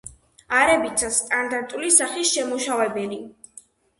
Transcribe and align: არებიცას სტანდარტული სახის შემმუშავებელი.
არებიცას 0.59 1.19
სტანდარტული 1.23 1.91
სახის 1.97 2.31
შემმუშავებელი. 2.37 3.23